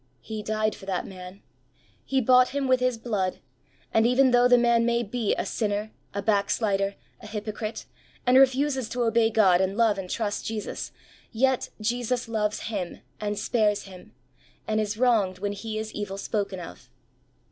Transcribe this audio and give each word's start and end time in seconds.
He 0.21 0.41
died 0.41 0.73
for 0.73 0.87
that 0.87 1.05
man. 1.05 1.43
He 2.03 2.21
bought 2.21 2.49
him 2.55 2.67
with 2.67 2.79
His 2.79 2.97
Blood, 2.97 3.37
and 3.93 4.07
even 4.07 4.31
though 4.31 4.47
the 4.47 4.57
man 4.57 4.83
may 4.83 5.03
be 5.03 5.35
a 5.35 5.45
sinner, 5.45 5.91
a 6.11 6.23
backslider, 6.23 6.95
a 7.21 7.27
hypocrite, 7.27 7.85
and 8.25 8.35
refuses 8.39 8.89
to 8.89 9.03
obey 9.03 9.29
God 9.29 9.61
and 9.61 9.77
love 9.77 9.99
and 9.99 10.09
trust 10.09 10.43
Jesus, 10.43 10.91
yet 11.31 11.69
Jesus 11.79 12.27
loves 12.27 12.61
him 12.61 13.01
and 13.19 13.37
spares 13.37 13.83
him, 13.83 14.15
and 14.67 14.81
is 14.81 14.97
wronged 14.97 15.37
when 15.37 15.51
he 15.51 15.77
is 15.77 15.93
evil 15.93 16.17
spoken 16.17 16.59
of. 16.59 16.89